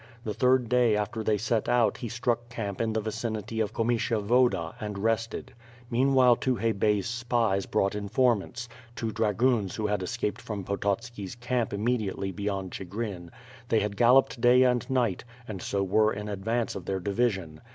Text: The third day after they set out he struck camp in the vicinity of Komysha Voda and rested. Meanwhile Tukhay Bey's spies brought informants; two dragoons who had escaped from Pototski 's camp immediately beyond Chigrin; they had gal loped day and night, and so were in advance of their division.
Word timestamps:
The 0.23 0.33
third 0.33 0.67
day 0.67 0.95
after 0.97 1.23
they 1.23 1.37
set 1.37 1.69
out 1.69 1.97
he 1.97 2.09
struck 2.09 2.49
camp 2.49 2.81
in 2.81 2.93
the 2.93 3.01
vicinity 3.01 3.59
of 3.59 3.71
Komysha 3.71 4.19
Voda 4.19 4.73
and 4.79 4.97
rested. 4.97 5.53
Meanwhile 5.91 6.37
Tukhay 6.37 6.71
Bey's 6.71 7.05
spies 7.05 7.67
brought 7.67 7.93
informants; 7.93 8.67
two 8.95 9.11
dragoons 9.11 9.75
who 9.75 9.85
had 9.85 10.01
escaped 10.01 10.41
from 10.41 10.63
Pototski 10.63 11.27
's 11.29 11.35
camp 11.35 11.71
immediately 11.71 12.31
beyond 12.31 12.71
Chigrin; 12.71 13.29
they 13.69 13.79
had 13.81 13.95
gal 13.95 14.15
loped 14.15 14.41
day 14.41 14.63
and 14.63 14.89
night, 14.89 15.23
and 15.47 15.61
so 15.61 15.83
were 15.83 16.11
in 16.11 16.27
advance 16.27 16.73
of 16.75 16.85
their 16.85 16.99
division. 16.99 17.61